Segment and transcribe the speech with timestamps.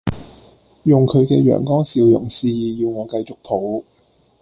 [0.85, 3.83] 用佢嘅陽光笑容示意要我繼續抱